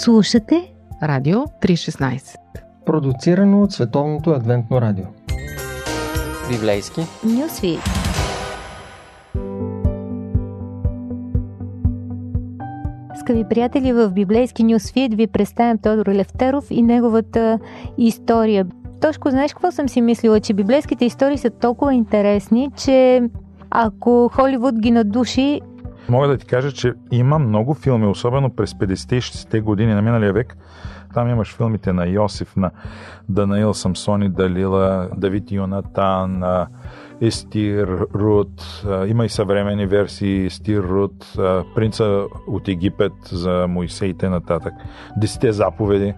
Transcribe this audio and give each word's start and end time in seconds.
Слушате 0.00 0.72
Радио 1.02 1.38
316 1.38 2.36
Продуцирано 2.86 3.62
от 3.62 3.72
Световното 3.72 4.30
адвентно 4.30 4.80
радио 4.80 5.04
Библейски 6.50 7.00
Нюсвит 7.24 7.80
Скъпи 13.20 13.44
приятели, 13.50 13.92
в 13.92 14.10
библейски 14.10 14.62
Нюсфит 14.62 15.14
ви 15.14 15.26
представям 15.26 15.78
Тодор 15.78 16.06
Левтеров 16.06 16.66
и 16.70 16.82
неговата 16.82 17.58
история. 17.98 18.66
Тошко, 19.00 19.30
знаеш 19.30 19.52
какво 19.52 19.70
съм 19.70 19.88
си 19.88 20.00
мислила? 20.00 20.40
Че 20.40 20.54
библейските 20.54 21.04
истории 21.04 21.38
са 21.38 21.50
толкова 21.50 21.94
интересни, 21.94 22.70
че 22.76 23.22
ако 23.70 24.30
Холивуд 24.32 24.74
ги 24.78 24.90
надуши, 24.90 25.60
Мога 26.10 26.28
да 26.28 26.36
ти 26.36 26.46
кажа, 26.46 26.72
че 26.72 26.92
има 27.10 27.38
много 27.38 27.74
филми, 27.74 28.06
особено 28.06 28.50
през 28.50 28.72
50-те 28.72 29.16
и 29.16 29.20
60-те 29.20 29.60
години 29.60 29.94
на 29.94 30.02
миналия 30.02 30.32
век. 30.32 30.56
Там 31.14 31.28
имаш 31.28 31.56
филмите 31.56 31.92
на 31.92 32.06
Йосиф, 32.06 32.56
на 32.56 32.70
Данаил 33.28 33.74
Самсони, 33.74 34.28
Далила, 34.28 35.08
Давид 35.16 35.52
Йонатан, 35.52 36.42
Естир, 37.20 38.06
Рут. 38.14 38.84
Има 39.06 39.24
и 39.24 39.28
съвремени 39.28 39.86
версии 39.86 40.46
Естир, 40.46 40.82
Рут, 40.82 41.32
Принца 41.74 42.24
от 42.48 42.68
Египет 42.68 43.12
за 43.32 43.66
Моисей 43.68 44.14
и 44.22 44.26
нататък. 44.26 44.72
Десете 45.16 45.52
заповеди. 45.52 46.14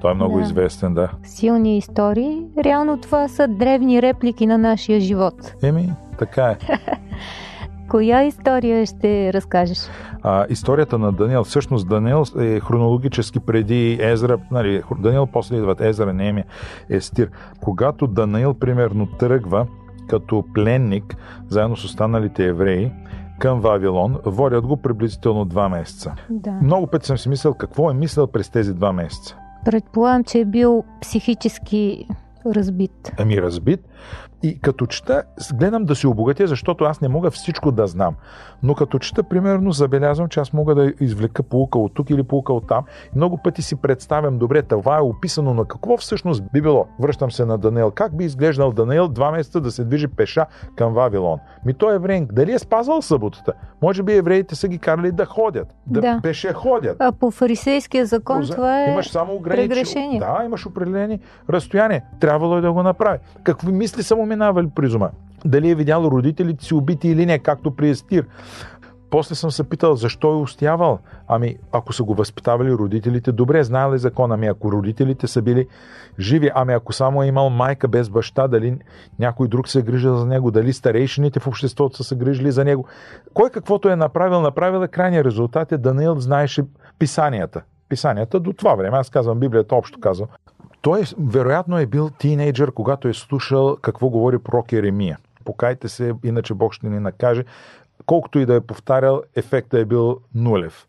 Той 0.00 0.10
е 0.10 0.14
много 0.14 0.36
Да. 0.36 0.42
известен, 0.42 0.94
да. 0.94 1.08
силни 1.22 1.78
истории, 1.78 2.46
реално 2.64 3.00
това 3.00 3.28
са 3.28 3.48
древни 3.48 4.02
реплики 4.02 4.46
на 4.46 4.58
нашия 4.58 5.00
живот. 5.00 5.54
Еми, 5.62 5.92
така 6.18 6.44
е. 6.44 6.56
Коя 7.88 8.22
история 8.22 8.86
ще 8.86 9.32
разкажеш? 9.32 9.78
А, 10.22 10.46
историята 10.48 10.98
на 10.98 11.12
Даниел, 11.12 11.44
всъщност 11.44 11.88
Даниел 11.88 12.24
е 12.40 12.60
хронологически 12.60 13.40
преди 13.40 13.98
Езра, 14.00 14.38
нали, 14.50 14.82
Даниел 14.98 15.26
после 15.26 15.56
идват 15.56 15.80
Езра, 15.80 16.12
Неемия, 16.12 16.44
Естир. 16.90 17.30
Когато 17.60 18.06
Даниел, 18.06 18.54
примерно, 18.54 19.06
тръгва 19.06 19.66
като 20.08 20.44
пленник, 20.54 21.16
заедно 21.48 21.76
с 21.76 21.84
останалите 21.84 22.44
евреи, 22.44 22.92
към 23.38 23.60
Вавилон, 23.60 24.18
водят 24.24 24.66
го 24.66 24.76
приблизително 24.76 25.44
два 25.44 25.68
месеца. 25.68 26.14
Да. 26.30 26.52
Много 26.62 26.86
пъти 26.86 27.06
съм 27.06 27.18
си 27.18 27.28
мислил 27.28 27.54
какво 27.54 27.90
е 27.90 27.94
мислил 27.94 28.26
през 28.26 28.50
тези 28.50 28.74
два 28.74 28.92
месеца. 28.92 29.36
Предполагам, 29.64 30.24
че 30.24 30.38
е 30.38 30.44
бил 30.44 30.84
психически 31.00 32.06
разбит. 32.46 33.12
Ами 33.18 33.42
разбит. 33.42 33.80
И 34.42 34.60
като 34.60 34.86
чета, 34.86 35.22
гледам 35.54 35.84
да 35.84 35.94
се 35.94 36.06
обогатя, 36.08 36.46
защото 36.46 36.84
аз 36.84 37.00
не 37.00 37.08
мога 37.08 37.30
всичко 37.30 37.72
да 37.72 37.86
знам. 37.86 38.14
Но 38.62 38.74
като 38.74 38.98
чета, 38.98 39.22
примерно, 39.22 39.72
забелязвам, 39.72 40.28
че 40.28 40.40
аз 40.40 40.52
мога 40.52 40.74
да 40.74 40.92
извлека 41.00 41.42
полука 41.42 41.78
от 41.78 41.94
тук 41.94 42.10
или 42.10 42.22
полука 42.22 42.52
от 42.52 42.68
там. 42.68 42.84
Много 43.16 43.38
пъти 43.38 43.62
си 43.62 43.76
представям, 43.76 44.38
добре, 44.38 44.62
това 44.62 44.98
е 44.98 45.00
описано 45.00 45.54
на 45.54 45.64
какво 45.64 45.96
всъщност 45.96 46.42
би 46.52 46.62
било. 46.62 46.86
Връщам 47.00 47.30
се 47.30 47.44
на 47.44 47.58
Даниел. 47.58 47.90
Как 47.90 48.16
би 48.16 48.24
изглеждал 48.24 48.72
Даниел 48.72 49.08
два 49.08 49.30
месеца 49.30 49.60
да 49.60 49.70
се 49.70 49.84
движи 49.84 50.08
пеша 50.08 50.46
към 50.76 50.94
Вавилон? 50.94 51.38
Ми 51.64 51.74
той 51.74 51.92
е 51.92 51.96
евреин. 51.96 52.28
Дали 52.32 52.52
е 52.52 52.58
спазвал 52.58 53.02
съботата? 53.02 53.52
Може 53.82 54.02
би 54.02 54.12
евреите 54.12 54.54
са 54.54 54.68
ги 54.68 54.78
карали 54.78 55.12
да 55.12 55.24
ходят, 55.24 55.74
да, 55.86 56.00
Да. 56.00 56.20
пеше 56.22 56.52
ходят. 56.52 56.96
А 57.00 57.12
по 57.12 57.30
фарисейския 57.30 58.06
закон 58.06 58.42
Поза- 58.42 58.54
това 58.54 58.82
е 58.82 58.90
имаш 58.90 59.10
само 59.10 59.34
ограничи... 59.34 59.68
прегрешение. 59.68 60.18
Да, 60.20 60.42
имаш 60.44 60.66
определени 60.66 61.20
разстояния. 61.50 62.02
Трябвало 62.20 62.56
е 62.56 62.60
да 62.60 62.72
го 62.72 62.82
направи. 62.82 63.18
Какви 63.42 63.72
мисли 63.72 64.02
са 64.02 64.16
му 64.16 64.27
минавали 64.28 64.68
през 64.74 64.94
ума? 64.94 65.10
Дали 65.44 65.70
е 65.70 65.74
видял 65.74 66.02
родителите 66.02 66.64
си 66.64 66.74
убити 66.74 67.08
или 67.08 67.26
не, 67.26 67.38
както 67.38 67.76
при 67.76 67.90
Естир. 67.90 68.26
После 69.10 69.34
съм 69.34 69.50
се 69.50 69.68
питал 69.68 69.96
защо 69.96 70.32
е 70.32 70.36
устоявал. 70.36 70.98
Ами, 71.28 71.56
ако 71.72 71.92
са 71.92 72.04
го 72.04 72.14
възпитавали 72.14 72.72
родителите, 72.72 73.32
добре, 73.32 73.64
знаел 73.64 73.92
ли 73.92 73.98
закон? 73.98 74.32
Ами, 74.32 74.46
ако 74.46 74.72
родителите 74.72 75.26
са 75.26 75.42
били 75.42 75.66
живи, 76.18 76.50
ами 76.54 76.72
ако 76.72 76.92
само 76.92 77.22
е 77.22 77.26
имал 77.26 77.50
майка 77.50 77.88
без 77.88 78.08
баща, 78.10 78.48
дали 78.48 78.78
някой 79.18 79.48
друг 79.48 79.68
се 79.68 79.78
е 79.78 79.98
за 79.98 80.26
него, 80.26 80.50
дали 80.50 80.72
старейшините 80.72 81.40
в 81.40 81.46
обществото 81.46 81.96
са 81.96 82.04
се 82.04 82.16
грижили 82.16 82.52
за 82.52 82.64
него. 82.64 82.86
Кой 83.34 83.50
каквото 83.50 83.88
е 83.88 83.96
направил, 83.96 84.40
направил 84.40 84.84
е 84.84 84.88
крайния 84.88 85.24
резултат 85.24 85.72
е 85.72 85.78
Даниил 85.78 86.20
знаеше 86.20 86.64
писанията. 86.98 87.62
Писанията 87.88 88.40
до 88.40 88.52
това 88.52 88.74
време, 88.74 88.96
аз 88.96 89.10
казвам 89.10 89.40
Библията 89.40 89.74
общо 89.74 90.00
казвам. 90.00 90.28
Той 90.80 91.02
вероятно 91.18 91.78
е 91.78 91.86
бил 91.86 92.10
тинейджър, 92.10 92.72
когато 92.72 93.08
е 93.08 93.14
слушал 93.14 93.76
какво 93.82 94.08
говори 94.08 94.38
пророк 94.38 94.72
Еремия. 94.72 95.18
Покайте 95.44 95.88
се, 95.88 96.14
иначе 96.24 96.54
Бог 96.54 96.74
ще 96.74 96.88
ни 96.88 97.00
накаже. 97.00 97.44
Колкото 98.06 98.38
и 98.38 98.46
да 98.46 98.54
е 98.54 98.60
повтарял, 98.60 99.22
ефектът 99.36 99.80
е 99.80 99.84
бил 99.84 100.20
нулев. 100.34 100.86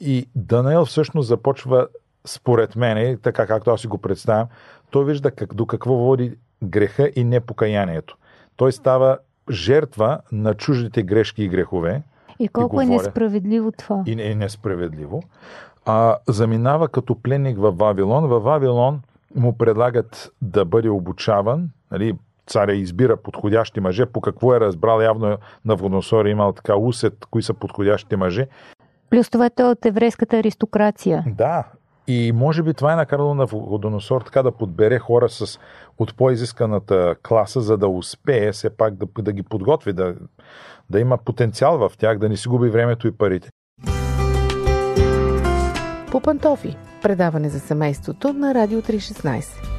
И 0.00 0.28
Даниел 0.34 0.84
всъщност 0.84 1.28
започва, 1.28 1.88
според 2.24 2.76
мен, 2.76 3.18
така 3.22 3.46
както 3.46 3.70
аз 3.70 3.80
си 3.80 3.86
го 3.86 3.98
представям, 3.98 4.46
той 4.90 5.04
вижда 5.04 5.30
как, 5.30 5.54
до 5.54 5.66
какво 5.66 5.94
води 5.94 6.36
греха 6.64 7.10
и 7.16 7.24
непокаянието. 7.24 8.16
Той 8.56 8.72
става 8.72 9.18
жертва 9.50 10.20
на 10.32 10.54
чуждите 10.54 11.02
грешки 11.02 11.44
и 11.44 11.48
грехове 11.48 12.02
И 12.38 12.48
колко 12.48 12.80
е 12.80 12.84
говоря. 12.84 13.02
несправедливо 13.02 13.72
това. 13.72 14.02
и 14.06 14.22
е 14.22 14.34
несправедливо, 14.34 15.22
а 15.86 16.16
заминава 16.28 16.88
като 16.88 17.14
пленник 17.14 17.58
в 17.58 17.70
Вавилон. 17.70 18.28
В 18.28 18.40
Вавилон 18.40 19.00
му 19.34 19.52
предлагат 19.58 20.30
да 20.42 20.64
бъде 20.64 20.88
обучаван, 20.88 21.70
нали, 21.90 22.14
царя 22.46 22.72
избира 22.72 23.16
подходящи 23.16 23.80
мъже, 23.80 24.06
по 24.06 24.20
какво 24.20 24.54
е 24.54 24.60
разбрал, 24.60 25.00
явно 25.00 25.36
на 25.64 25.76
Водоносор 25.76 26.24
е 26.24 26.30
имал 26.30 26.52
така 26.52 26.76
усет, 26.76 27.26
кои 27.30 27.42
са 27.42 27.54
подходящите 27.54 28.16
мъже. 28.16 28.48
Плюс 29.10 29.30
това 29.30 29.50
той 29.50 29.66
е 29.66 29.70
от 29.70 29.86
еврейската 29.86 30.38
аристокрация. 30.38 31.24
Да, 31.26 31.64
и 32.06 32.32
може 32.32 32.62
би 32.62 32.74
това 32.74 32.92
е 32.92 32.96
накарало 32.96 33.34
на 33.34 33.46
Водоносор 33.46 34.22
така 34.22 34.42
да 34.42 34.52
подбере 34.52 34.98
хора 34.98 35.28
с 35.28 35.58
от 35.98 36.16
по-изисканата 36.16 37.14
класа, 37.22 37.60
за 37.60 37.76
да 37.76 37.88
успее 37.88 38.52
все 38.52 38.76
пак 38.76 38.94
да, 38.94 39.06
да 39.18 39.32
ги 39.32 39.42
подготви, 39.42 39.92
да, 39.92 40.14
да 40.90 41.00
има 41.00 41.18
потенциал 41.18 41.78
в 41.78 41.92
тях, 41.98 42.18
да 42.18 42.28
не 42.28 42.36
си 42.36 42.48
губи 42.48 42.68
времето 42.68 43.08
и 43.08 43.12
парите. 43.12 43.48
По 46.10 46.20
пантофи. 46.20 46.76
Предаване 47.02 47.48
за 47.48 47.60
семейството 47.60 48.32
на 48.32 48.54
Радио 48.54 48.82
316. 48.82 49.72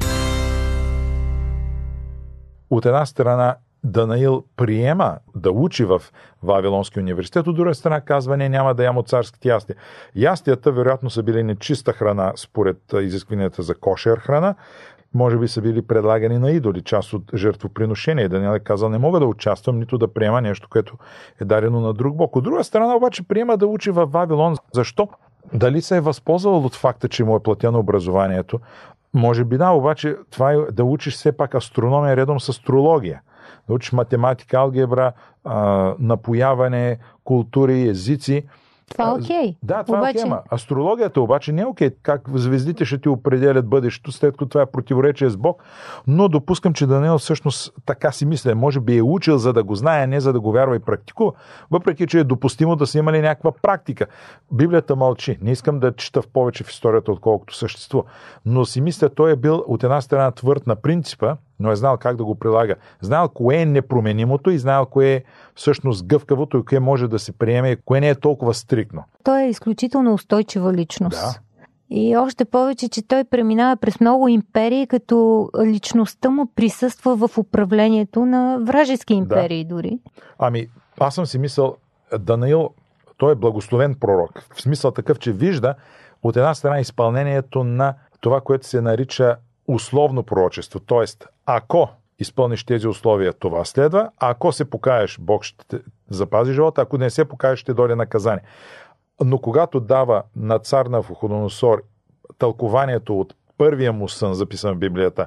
от 2.70 2.86
една 2.86 3.06
страна 3.06 3.56
Данаил 3.84 4.44
приема 4.56 5.18
да 5.34 5.50
учи 5.50 5.84
в 5.84 6.02
Вавилонския 6.42 7.02
университет, 7.02 7.46
от 7.46 7.56
друга 7.56 7.74
страна 7.74 8.00
казва, 8.00 8.36
не, 8.36 8.48
няма 8.48 8.74
да 8.74 8.84
ямо 8.84 9.02
царските 9.02 9.48
ястия. 9.48 9.76
Ястията 10.16 10.72
вероятно 10.72 11.10
са 11.10 11.22
били 11.22 11.42
нечиста 11.42 11.92
храна 11.92 12.32
според 12.36 12.78
изискванията 13.00 13.62
за 13.62 13.74
кошер 13.74 14.18
храна, 14.18 14.54
може 15.14 15.38
би 15.38 15.48
са 15.48 15.62
били 15.62 15.82
предлагани 15.82 16.38
на 16.38 16.50
идоли, 16.50 16.82
част 16.82 17.12
от 17.12 17.22
жертвоприношение. 17.34 18.28
Даниел 18.28 18.54
е 18.54 18.60
казал, 18.60 18.88
не 18.88 18.98
мога 18.98 19.20
да 19.20 19.26
участвам, 19.26 19.78
нито 19.78 19.98
да 19.98 20.12
приема 20.12 20.40
нещо, 20.40 20.68
което 20.70 20.96
е 21.40 21.44
дарено 21.44 21.80
на 21.80 21.92
друг 21.92 22.16
бог. 22.16 22.36
От 22.36 22.44
друга 22.44 22.64
страна 22.64 22.96
обаче 22.96 23.28
приема 23.28 23.56
да 23.56 23.66
учи 23.66 23.90
в 23.90 24.06
Вавилон. 24.06 24.56
Защо? 24.72 25.08
Дали 25.52 25.82
се 25.82 25.96
е 25.96 26.00
възползвал 26.00 26.64
от 26.64 26.74
факта, 26.74 27.08
че 27.08 27.24
му 27.24 27.36
е 27.36 27.42
платено 27.42 27.78
образованието? 27.78 28.60
Може 29.14 29.44
би 29.44 29.58
да, 29.58 29.70
обаче 29.70 30.16
това 30.30 30.52
е 30.52 30.56
да 30.56 30.84
учиш 30.84 31.14
все 31.14 31.36
пак 31.36 31.54
астрономия 31.54 32.16
редом 32.16 32.40
с 32.40 32.48
астрология. 32.48 33.20
Да 33.68 33.74
учиш 33.74 33.92
математика, 33.92 34.56
алгебра, 34.56 35.12
а, 35.44 35.94
напояване, 35.98 36.98
култури, 37.24 37.88
езици. 37.88 38.44
Това 38.90 39.08
е 39.08 39.12
окей. 39.12 39.56
Да, 39.62 39.84
това 39.84 39.98
Обаче- 39.98 40.18
е 40.18 40.24
окей, 40.24 40.38
астрологията 40.52 41.20
обаче 41.20 41.52
не 41.52 41.62
е 41.62 41.66
окей. 41.66 41.90
Как 42.02 42.22
звездите 42.34 42.84
ще 42.84 42.98
ти 42.98 43.08
определят 43.08 43.68
бъдещето, 43.68 44.12
след 44.12 44.32
като 44.32 44.46
това 44.46 44.62
е 44.62 44.66
противоречие 44.66 45.30
с 45.30 45.36
Бог. 45.36 45.62
Но 46.06 46.28
допускам, 46.28 46.72
че 46.72 46.86
Даниел 46.86 47.18
всъщност 47.18 47.72
така 47.86 48.12
си 48.12 48.26
мисля. 48.26 48.54
Може 48.54 48.80
би 48.80 48.96
е 48.96 49.02
учил, 49.02 49.38
за 49.38 49.52
да 49.52 49.62
го 49.62 49.74
знае, 49.74 50.06
не 50.06 50.20
за 50.20 50.32
да 50.32 50.40
го 50.40 50.52
вярва 50.52 50.76
и 50.76 50.78
практикува. 50.78 51.32
Въпреки, 51.70 52.06
че 52.06 52.18
е 52.18 52.24
допустимо 52.24 52.76
да 52.76 52.86
са 52.86 52.98
имали 52.98 53.20
някаква 53.20 53.52
практика. 53.62 54.06
Библията 54.52 54.96
мълчи. 54.96 55.38
Не 55.42 55.50
искам 55.50 55.80
да 55.80 55.92
чета 55.92 56.22
в 56.22 56.28
повече 56.28 56.64
в 56.64 56.70
историята, 56.70 57.12
отколкото 57.12 57.56
съществува. 57.56 58.04
Но 58.46 58.64
си 58.64 58.80
мисля, 58.80 59.08
той 59.08 59.32
е 59.32 59.36
бил 59.36 59.64
от 59.66 59.84
една 59.84 60.00
страна 60.00 60.30
твърд 60.30 60.66
на 60.66 60.76
принципа, 60.76 61.36
но 61.64 61.72
е 61.72 61.76
знал 61.76 61.96
как 61.96 62.16
да 62.16 62.24
го 62.24 62.34
прилага. 62.34 62.74
Знал 63.00 63.28
кое 63.28 63.56
е 63.56 63.66
непроменимото 63.66 64.50
и 64.50 64.58
знал 64.58 64.86
кое 64.86 65.12
е 65.12 65.22
всъщност 65.54 66.06
гъвкавото 66.06 66.58
и 66.58 66.64
кое 66.64 66.80
може 66.80 67.08
да 67.08 67.18
се 67.18 67.32
приеме 67.32 67.70
и 67.70 67.76
кое 67.76 68.00
не 68.00 68.08
е 68.08 68.14
толкова 68.14 68.54
стрикно. 68.54 69.04
Той 69.22 69.42
е 69.42 69.48
изключително 69.48 70.14
устойчива 70.14 70.72
личност. 70.72 71.20
Да. 71.20 71.38
И 71.90 72.16
още 72.16 72.44
повече, 72.44 72.88
че 72.88 73.08
той 73.08 73.24
преминава 73.24 73.76
през 73.76 74.00
много 74.00 74.28
империи, 74.28 74.86
като 74.86 75.48
личността 75.64 76.30
му 76.30 76.46
присъства 76.54 77.16
в 77.16 77.38
управлението 77.38 78.26
на 78.26 78.58
вражески 78.62 79.14
империи 79.14 79.64
дори. 79.64 79.98
Ами, 80.38 80.68
аз 81.00 81.14
съм 81.14 81.26
си 81.26 81.38
мисъл, 81.38 81.76
Данаил, 82.18 82.70
той 83.16 83.32
е 83.32 83.34
благословен 83.34 83.94
пророк. 84.00 84.42
В 84.54 84.62
смисъл 84.62 84.90
такъв, 84.90 85.18
че 85.18 85.32
вижда 85.32 85.74
от 86.22 86.36
една 86.36 86.54
страна 86.54 86.80
изпълнението 86.80 87.64
на 87.64 87.94
това, 88.20 88.40
което 88.40 88.66
се 88.66 88.80
нарича 88.80 89.36
условно 89.68 90.22
пророчество. 90.22 90.80
Тоест, 90.80 91.26
ако 91.46 91.88
изпълниш 92.18 92.64
тези 92.64 92.88
условия, 92.88 93.32
това 93.32 93.64
следва. 93.64 94.10
Ако 94.18 94.52
се 94.52 94.70
покаеш, 94.70 95.18
Бог 95.20 95.44
ще 95.44 95.66
те 95.66 95.78
запази 96.10 96.52
живота. 96.52 96.82
Ако 96.82 96.98
не 96.98 97.10
се 97.10 97.24
покаеш, 97.24 97.58
ще 97.58 97.74
дойде 97.74 97.94
наказание. 97.94 98.42
Но 99.24 99.38
когато 99.38 99.80
дава 99.80 100.22
на 100.36 100.58
цар 100.58 100.86
на 100.86 101.00
Вуходоносор 101.00 101.82
тълкованието 102.38 103.20
от 103.20 103.34
първия 103.58 103.92
му 103.92 104.08
сън, 104.08 104.34
записан 104.34 104.74
в 104.74 104.78
Библията, 104.78 105.26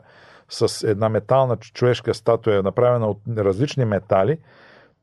с 0.49 0.87
една 0.87 1.09
метална 1.09 1.57
човешка 1.57 2.13
статуя, 2.13 2.63
направена 2.63 3.07
от 3.07 3.19
различни 3.37 3.85
метали, 3.85 4.37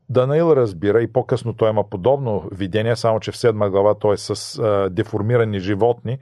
Данаил 0.08 0.52
разбира 0.56 1.02
и 1.02 1.12
по-късно 1.12 1.52
той 1.52 1.70
има 1.70 1.84
подобно 1.84 2.48
видение, 2.52 2.96
само 2.96 3.20
че 3.20 3.32
в 3.32 3.36
седма 3.36 3.70
глава 3.70 3.94
той 3.94 4.14
е 4.14 4.16
с 4.16 4.58
а, 4.58 4.90
деформирани 4.90 5.60
животни. 5.60 6.19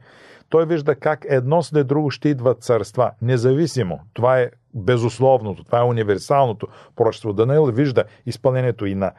Той 0.52 0.66
вижда 0.66 0.94
как 0.94 1.26
едно 1.28 1.62
след 1.62 1.86
друго 1.86 2.10
ще 2.10 2.28
идват 2.28 2.62
царства, 2.62 3.10
независимо. 3.22 4.00
Това 4.12 4.40
е 4.40 4.50
безусловното, 4.74 5.64
това 5.64 5.78
е 5.78 5.82
универсалното 5.82 6.66
пророчество. 6.96 7.32
Данаил 7.32 7.64
вижда 7.64 8.04
изпълнението 8.26 8.86
и 8.86 8.94
на 8.94 9.12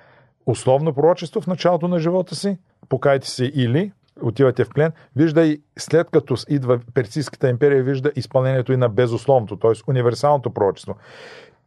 условно 0.45 0.94
пророчество 0.94 1.41
в 1.41 1.47
началото 1.47 1.88
на 1.88 2.00
живота 2.00 2.35
си, 2.35 2.57
покайте 2.89 3.30
се 3.30 3.45
или 3.45 3.91
отивате 4.21 4.63
в 4.63 4.69
плен, 4.69 4.91
вижда 5.15 5.45
и 5.45 5.62
след 5.77 6.09
като 6.09 6.35
идва 6.50 6.80
Персийската 6.94 7.50
империя, 7.50 7.83
вижда 7.83 8.12
изпълнението 8.15 8.74
и 8.74 8.77
на 8.77 8.89
безусловното, 8.89 9.57
т.е. 9.57 9.71
универсалното 9.88 10.50
пророчество. 10.50 10.95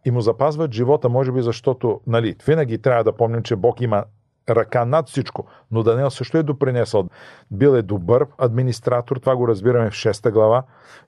И 0.05 0.11
му 0.11 0.21
запазват 0.21 0.73
живота, 0.73 1.09
може 1.09 1.33
би 1.33 1.43
защото, 1.43 2.01
нали, 2.07 2.37
винаги 2.47 2.79
трябва 2.79 3.05
да 3.05 3.17
помним, 3.17 3.43
че 3.43 3.57
Бог 3.57 3.81
има 3.81 4.05
ръка 4.51 4.85
над 4.85 5.09
всичко. 5.09 5.47
Но 5.71 5.83
Даниел 5.83 6.11
също 6.11 6.39
е 6.39 6.43
допринесъл. 6.43 7.09
Бил 7.51 7.71
е 7.71 7.83
добър 7.83 8.27
администратор, 8.39 9.17
това 9.17 9.37
го 9.37 9.49
разбираме 9.49 9.91
в 9.91 9.95
6 9.95 10.31
глава. 10.31 10.63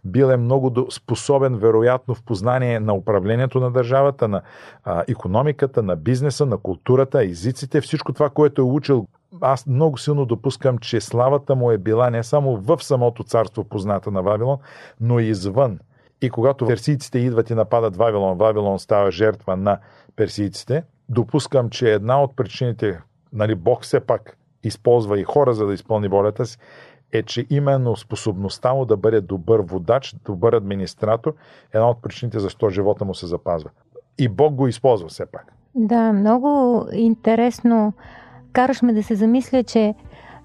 Бил 0.05 0.27
е 0.27 0.37
много 0.37 0.87
способен, 0.91 1.57
вероятно, 1.57 2.15
в 2.15 2.23
познание 2.23 2.81
на 2.81 2.95
управлението 2.95 3.61
на 3.61 3.71
държавата, 3.71 4.29
на 4.29 4.43
а, 4.85 5.05
економиката, 5.09 5.83
на 5.83 5.97
бизнеса, 5.97 6.47
на 6.47 6.57
културата, 6.57 7.25
езиците, 7.25 7.81
всичко 7.81 8.13
това, 8.13 8.31
което 8.31 8.63
е 8.63 8.65
учил. 8.65 9.07
Аз 9.41 9.67
много 9.67 9.99
силно 9.99 10.27
допускам, 10.27 10.79
че 10.79 11.01
славата 11.01 11.55
му 11.55 11.71
е 11.71 11.79
била 11.79 12.11
не 12.11 12.23
само 12.23 12.57
в 12.57 12.79
самото 12.81 13.25
царство 13.25 13.65
позната 13.65 14.11
на 14.11 14.23
Вавилон, 14.23 14.59
но 15.01 15.21
и 15.21 15.25
извън. 15.25 15.79
И 16.23 16.31
когато 16.31 16.67
персийците 16.67 17.19
идват 17.19 17.51
и 17.51 17.55
нападат 17.55 17.97
Вавилон, 17.97 18.39
Вавилон 18.39 18.79
става 18.79 19.11
жертва 19.11 19.57
на 19.57 19.79
персийците, 20.17 20.85
допускам, 21.09 21.71
че 21.71 21.93
една 21.93 22.23
от 22.23 22.37
причините, 22.37 23.01
нали, 23.33 23.55
Бог 23.55 23.83
все 23.83 24.01
пак 24.01 24.39
използва 24.65 25.21
и 25.21 25.25
хора, 25.25 25.55
за 25.55 25.67
да 25.67 25.75
изпълни 25.75 26.09
волята 26.09 26.47
си, 26.47 26.59
е, 27.13 27.23
че 27.23 27.47
именно 27.51 27.97
способността 27.97 28.75
му 28.75 28.85
да 28.85 28.97
бъде 28.97 29.21
добър 29.21 29.61
водач, 29.61 30.15
добър 30.25 30.53
администратор, 30.53 31.31
е 31.31 31.35
една 31.77 31.91
от 31.91 32.03
причините 32.03 32.39
защо 32.39 32.71
живота 32.71 33.05
му 33.05 33.15
се 33.15 33.27
запазва. 33.27 33.71
И 34.19 34.29
Бог 34.29 34.55
го 34.55 34.69
използва 34.69 35.09
все 35.09 35.27
пак. 35.27 35.53
Да, 35.75 36.13
много 36.13 36.85
интересно. 36.93 37.93
Караш 38.53 38.83
ме 38.83 38.93
да 38.93 39.03
се 39.03 39.15
замисля, 39.15 39.63
че 39.63 39.95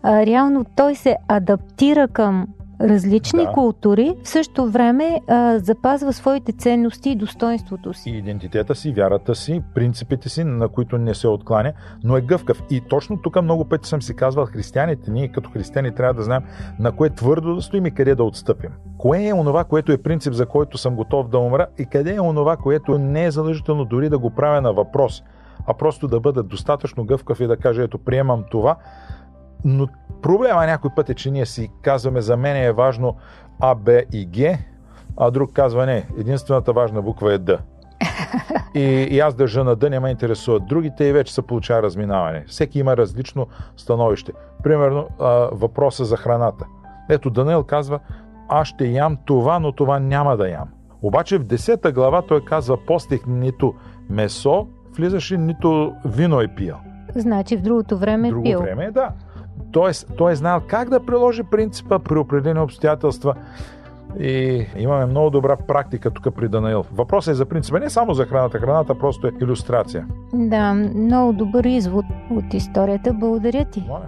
а, 0.03 0.25
реално 0.25 0.65
той 0.75 0.95
се 0.95 1.17
адаптира 1.27 2.07
към 2.07 2.47
различни 2.83 3.43
Да. 3.43 3.51
култури, 3.51 4.15
в 4.23 4.27
същото 4.29 4.69
време 4.69 5.21
а, 5.27 5.59
запазва 5.59 6.13
своите 6.13 6.51
ценности 6.51 7.09
и 7.09 7.15
достоинството 7.15 7.93
си. 7.93 8.09
и 8.09 8.17
идентитета 8.17 8.75
си, 8.75 8.91
вярата 8.91 9.35
си, 9.35 9.63
принципите 9.75 10.29
си, 10.29 10.43
на 10.43 10.67
които 10.67 10.97
не 10.97 11.13
се 11.13 11.27
откланя, 11.27 11.73
но 12.03 12.17
е 12.17 12.21
гъвкав. 12.21 12.63
И 12.69 12.81
точно 12.81 13.17
тук 13.17 13.41
много 13.41 13.65
пъти 13.65 13.89
съм 13.89 14.01
си 14.01 14.15
казвал, 14.15 14.45
християните, 14.45 15.11
ние 15.11 15.27
като 15.27 15.49
християни 15.49 15.95
трябва 15.95 16.13
да 16.13 16.23
знаем 16.23 16.43
на 16.79 16.91
кое 16.91 17.09
твърдо 17.09 17.55
да 17.55 17.61
стоим 17.61 17.85
и 17.85 17.91
къде 17.91 18.15
да 18.15 18.23
отстъпим. 18.23 18.71
Кое 18.97 19.27
е 19.27 19.33
онова, 19.33 19.63
което 19.63 19.91
е 19.91 19.97
принцип, 19.97 20.33
за 20.33 20.45
който 20.45 20.77
съм 20.77 20.95
готов 20.95 21.29
да 21.29 21.39
умра 21.39 21.67
и 21.79 21.85
къде 21.85 22.15
е 22.15 22.21
онова, 22.21 22.57
което 22.57 22.99
не 22.99 23.25
е 23.25 23.31
задължително 23.31 23.85
дори 23.85 24.09
да 24.09 24.19
го 24.19 24.29
правя 24.29 24.61
на 24.61 24.73
въпрос, 24.73 25.23
а 25.67 25.73
просто 25.73 26.07
да 26.07 26.19
бъда 26.19 26.43
достатъчно 26.43 27.05
гъвкав 27.05 27.39
и 27.39 27.47
да 27.47 27.57
кажа, 27.57 27.83
ето, 27.83 27.97
приемам 27.97 28.43
това, 28.51 28.75
но 29.65 29.87
проблема 30.23 30.65
някой 30.65 30.91
път 30.95 31.09
е, 31.09 31.13
че 31.13 31.31
ние 31.31 31.45
си 31.45 31.69
казваме, 31.81 32.21
за 32.21 32.37
мен 32.37 32.55
е 32.55 32.71
важно 32.71 33.15
А, 33.59 33.75
Б 33.75 34.01
и 34.13 34.29
Г, 34.31 34.57
а 35.17 35.31
друг 35.31 35.53
казва 35.53 35.85
не, 35.85 36.05
единствената 36.19 36.73
важна 36.73 37.01
буква 37.01 37.33
е 37.33 37.37
Д. 37.37 37.59
И, 38.75 38.81
и 39.11 39.19
аз 39.19 39.35
държа 39.35 39.63
на 39.63 39.75
Д, 39.75 39.89
не 39.89 39.99
ме 39.99 40.09
интересуват 40.09 40.67
другите 40.67 41.05
и 41.05 41.13
вече 41.13 41.33
се 41.33 41.41
получава 41.41 41.81
разминаване. 41.83 42.43
Всеки 42.47 42.79
има 42.79 42.97
различно 42.97 43.47
становище. 43.77 44.31
Примерно 44.63 45.07
а, 45.19 45.29
въпроса 45.51 46.05
за 46.05 46.17
храната. 46.17 46.65
Ето 47.09 47.29
Даниел 47.29 47.63
казва, 47.63 47.99
аз 48.49 48.67
ще 48.67 48.85
ям 48.85 49.17
това, 49.25 49.59
но 49.59 49.71
това 49.71 49.99
няма 49.99 50.37
да 50.37 50.49
ям. 50.49 50.69
Обаче 51.01 51.37
в 51.37 51.45
10 51.45 51.93
глава 51.93 52.21
той 52.21 52.45
казва, 52.45 52.77
постих 52.85 53.21
нито 53.27 53.73
месо, 54.09 54.67
влизаше, 54.95 55.37
нито 55.37 55.93
вино 56.05 56.41
е 56.41 56.47
пил. 56.47 56.75
Значи 57.15 57.57
в 57.57 57.61
другото 57.61 57.97
време 57.97 58.27
е 58.27 58.31
Друго 58.31 58.43
пил. 58.43 58.59
време 58.59 58.85
е 58.85 58.91
да. 58.91 59.11
Тоест, 59.71 60.11
той 60.17 60.31
е 60.31 60.35
знаел 60.35 60.61
как 60.67 60.89
да 60.89 61.05
приложи 61.05 61.43
принципа 61.43 61.99
при 61.99 62.17
определени 62.17 62.59
обстоятелства. 62.59 63.35
И 64.19 64.65
имаме 64.77 65.05
много 65.05 65.29
добра 65.29 65.55
практика 65.55 66.11
тук 66.11 66.35
при 66.35 66.47
Данаил. 66.47 66.83
Въпросът 66.91 67.31
е 67.31 67.35
за 67.35 67.45
принципа, 67.45 67.79
не 67.79 67.89
само 67.89 68.13
за 68.13 68.25
храната. 68.25 68.59
Храната 68.59 68.95
просто 68.99 69.27
е 69.27 69.31
иллюстрация. 69.41 70.07
Да, 70.33 70.73
много 70.73 71.33
добър 71.33 71.63
извод 71.63 72.05
от 72.31 72.53
историята. 72.53 73.13
Благодаря 73.13 73.65
ти. 73.65 73.83
Моля. 73.87 74.07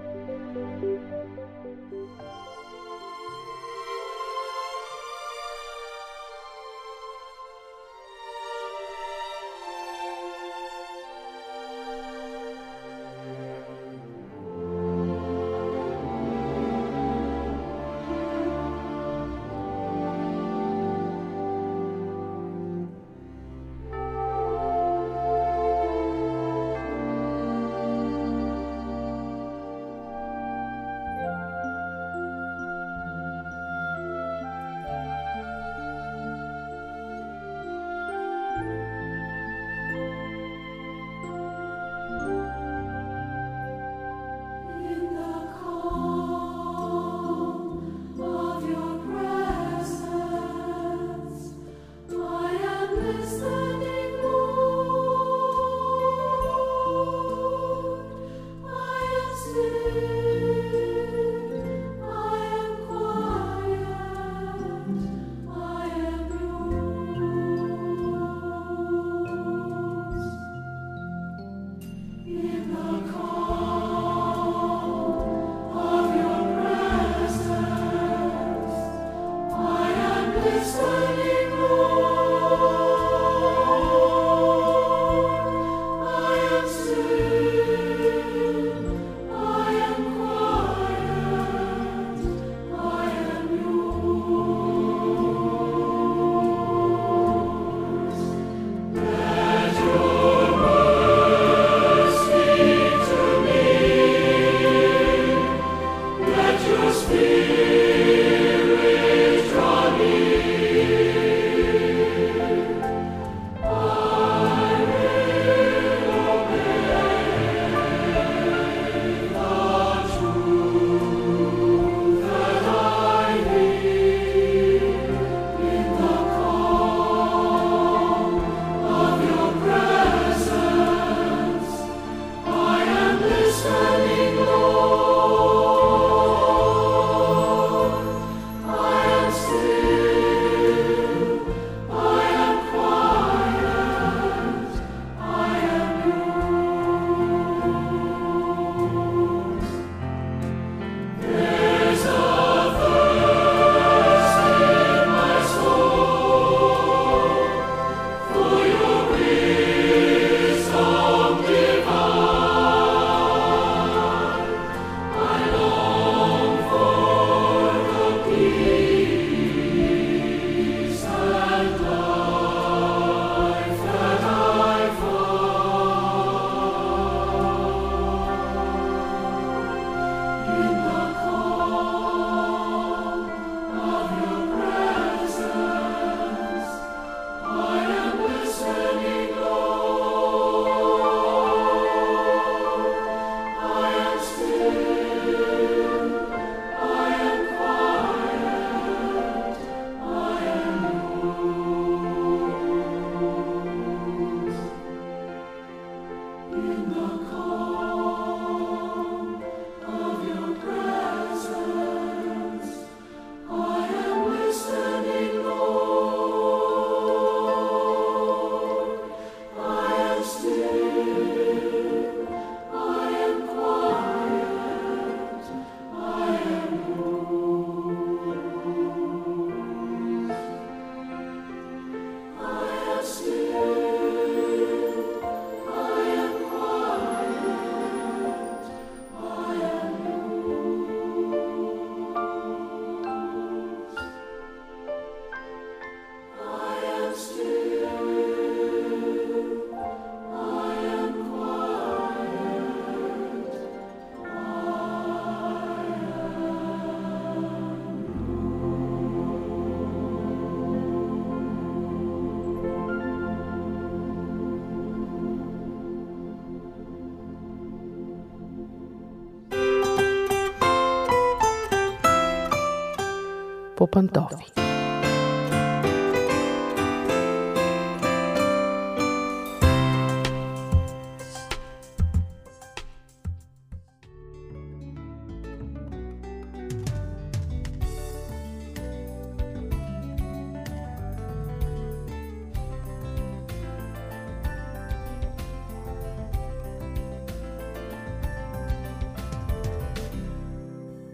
Popantov. 273.81 274.60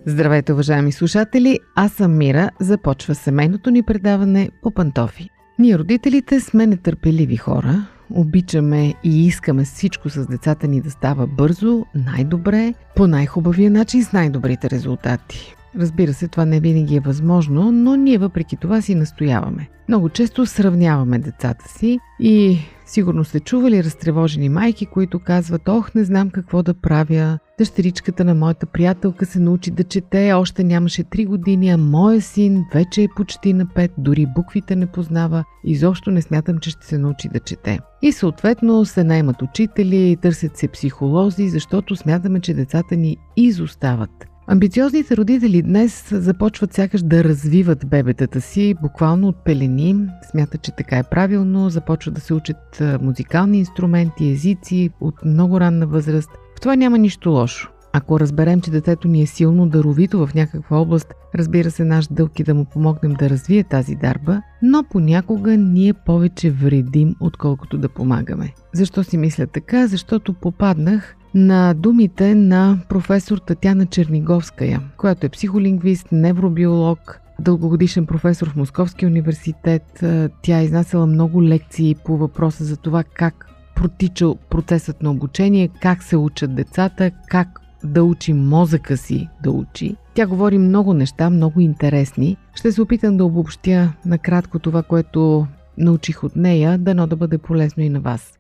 Здравейте, 0.10 0.54
уважаеми 0.54 0.92
слушатели! 0.92 1.60
Аз 1.76 1.92
съм 1.92 2.18
Мира. 2.18 2.50
Започва 2.60 3.16
семейното 3.16 3.72
ни 3.72 3.84
предаване 3.84 4.50
по 4.62 4.72
пантофи. 4.72 5.30
Ние, 5.60 5.78
родителите, 5.78 6.40
сме 6.40 6.68
нетърпеливи 6.68 7.38
хора. 7.38 7.88
Обичаме 8.14 8.94
и 9.04 9.26
искаме 9.26 9.64
всичко 9.64 10.10
с 10.10 10.28
децата 10.28 10.68
ни 10.68 10.82
да 10.82 10.92
става 10.92 11.28
бързо, 11.28 11.86
най-добре, 11.96 12.74
по 12.96 13.08
най-хубавия 13.08 13.72
начин 13.72 14.04
с 14.04 14.14
най-добрите 14.14 14.70
резултати. 14.70 15.57
Разбира 15.76 16.14
се, 16.14 16.28
това 16.28 16.46
не 16.46 16.60
винаги 16.60 16.96
е 16.96 17.00
възможно, 17.00 17.72
но 17.72 17.96
ние 17.96 18.18
въпреки 18.18 18.58
това 18.58 18.82
си 18.82 18.96
настояваме. 18.96 19.70
Много 19.90 20.10
често 20.10 20.46
сравняваме 20.46 21.20
децата 21.20 21.70
си 21.70 22.00
и 22.20 22.58
сигурно 22.86 23.24
сте 23.24 23.40
чували 23.40 23.84
разтревожени 23.84 24.50
майки, 24.50 24.86
които 24.86 25.20
казват 25.20 25.68
Ох, 25.68 25.96
не 25.96 26.04
знам 26.04 26.30
какво 26.30 26.64
да 26.64 26.74
правя. 26.74 27.40
Дъщеричката 27.58 28.26
на 28.26 28.36
моята 28.36 28.66
приятелка 28.66 29.26
се 29.26 29.40
научи 29.40 29.72
да 29.72 29.84
чете, 29.84 30.34
още 30.34 30.64
нямаше 30.64 31.04
3 31.04 31.28
години, 31.28 31.70
а 31.70 31.78
моя 31.78 32.22
син 32.22 32.66
вече 32.74 33.04
е 33.04 33.08
почти 33.16 33.54
на 33.54 33.66
5, 33.66 33.92
дори 33.98 34.26
буквите 34.36 34.76
не 34.76 34.86
познава. 34.86 35.44
Изобщо 35.66 36.12
не 36.12 36.22
смятам, 36.22 36.58
че 36.58 36.70
ще 36.70 36.86
се 36.86 36.98
научи 36.98 37.30
да 37.30 37.40
чете. 37.40 37.80
И 38.02 38.12
съответно 38.12 38.86
се 38.86 39.04
наймат 39.04 39.42
учители, 39.42 40.18
търсят 40.22 40.58
се 40.58 40.68
психолози, 40.68 41.50
защото 41.50 41.96
смятаме, 41.96 42.40
че 42.40 42.54
децата 42.54 42.96
ни 42.96 43.18
изостават. 43.38 44.28
Амбициозните 44.50 45.18
родители 45.18 45.62
днес 45.62 46.10
започват 46.12 46.74
сякаш 46.74 47.02
да 47.02 47.24
развиват 47.24 47.88
бебетата 47.88 48.42
си, 48.42 48.76
буквално 48.82 49.28
от 49.28 49.44
пелени. 49.46 49.96
Смятат, 50.32 50.62
че 50.62 50.72
така 50.72 50.98
е 50.98 51.04
правилно, 51.04 51.70
започват 51.70 52.14
да 52.14 52.22
се 52.22 52.34
учат 52.34 52.84
музикални 53.02 53.60
инструменти, 53.60 54.30
езици 54.30 54.90
от 55.02 55.16
много 55.26 55.60
ранна 55.60 55.88
възраст. 55.88 56.30
В 56.58 56.62
това 56.62 56.76
няма 56.76 56.98
нищо 56.98 57.30
лошо. 57.30 57.72
Ако 57.98 58.20
разберем, 58.20 58.62
че 58.62 58.72
детето 58.72 59.08
ни 59.08 59.22
е 59.22 59.28
силно 59.28 59.68
даровито 59.68 60.28
в 60.28 60.34
някаква 60.34 60.78
област, 60.78 61.14
разбира 61.36 61.72
се, 61.72 61.84
наш 61.84 62.08
дълг 62.08 62.40
е 62.40 62.44
да 62.44 62.56
му 62.56 62.66
помогнем 62.66 63.14
да 63.14 63.30
развие 63.30 63.64
тази 63.64 63.96
дарба, 63.96 64.42
но 64.62 64.84
понякога 64.84 65.58
ние 65.58 65.94
повече 65.94 66.52
вредим, 66.52 67.16
отколкото 67.20 67.78
да 67.78 67.90
помагаме. 67.90 68.54
Защо 68.74 69.04
си 69.04 69.18
мисля 69.18 69.48
така? 69.48 69.88
Защото 69.88 70.34
попаднах 70.34 71.16
на 71.34 71.74
думите 71.74 72.36
на 72.36 72.80
професор 72.90 73.38
Татяна 73.38 73.86
Черниговская, 73.86 74.82
която 74.98 75.26
е 75.26 75.30
психолингвист, 75.30 76.08
невробиолог, 76.12 77.20
дългогодишен 77.40 78.06
професор 78.06 78.50
в 78.50 78.56
Московския 78.56 79.10
университет. 79.10 80.04
Тя 80.42 80.60
е 80.60 80.64
изнасяла 80.64 81.08
много 81.08 81.44
лекции 81.44 81.96
по 82.06 82.18
въпроса 82.18 82.64
за 82.64 82.78
това 82.78 83.04
как 83.04 83.48
протича 83.76 84.36
процесът 84.50 85.04
на 85.04 85.12
обучение, 85.12 85.70
как 85.82 86.04
се 86.04 86.18
учат 86.18 86.56
децата, 86.56 87.12
как 87.30 87.62
да 87.84 88.04
учи 88.04 88.34
мозъка 88.34 88.98
си 88.98 89.30
да 89.44 89.52
учи. 89.52 89.96
Тя 90.14 90.28
говори 90.28 90.58
много 90.58 90.94
неща, 90.94 91.30
много 91.30 91.60
интересни. 91.60 92.38
Ще 92.56 92.72
се 92.72 92.82
опитам 92.82 93.18
да 93.18 93.26
обобщя 93.26 93.94
накратко 94.06 94.60
това, 94.60 94.84
което 94.84 95.48
научих 95.78 96.24
от 96.24 96.36
нея, 96.36 96.78
дано 96.78 97.08
да 97.08 97.16
бъде 97.16 97.38
полезно 97.38 97.84
и 97.84 97.90
на 97.90 98.00
вас. 98.00 98.40